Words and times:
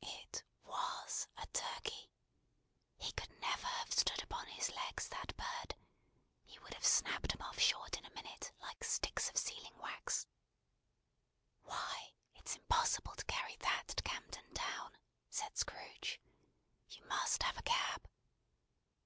It 0.00 0.42
was 0.64 1.28
a 1.36 1.46
Turkey! 1.48 2.10
He 2.96 3.12
never 3.42 3.66
could 3.66 3.68
have 3.76 3.92
stood 3.92 4.22
upon 4.22 4.46
his 4.46 4.70
legs, 4.74 5.10
that 5.10 5.36
bird. 5.36 5.74
He 6.46 6.58
would 6.60 6.72
have 6.72 6.86
snapped 6.86 7.38
'em 7.38 7.52
short 7.58 7.94
off 7.94 7.98
in 7.98 8.06
a 8.06 8.14
minute, 8.14 8.50
like 8.62 8.82
sticks 8.82 9.28
of 9.28 9.36
sealing 9.36 9.76
wax. 9.76 10.26
"Why, 11.64 12.14
it's 12.34 12.56
impossible 12.56 13.14
to 13.16 13.26
carry 13.26 13.56
that 13.56 13.88
to 13.88 14.02
Camden 14.02 14.54
Town," 14.54 14.96
said 15.28 15.58
Scrooge. 15.58 16.18
"You 16.88 17.04
must 17.04 17.42
have 17.42 17.58
a 17.58 17.62
cab." 17.62 18.08